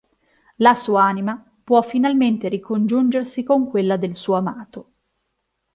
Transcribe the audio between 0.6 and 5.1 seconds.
sua anima può finalmente ricongiungersi con quella del suo amato.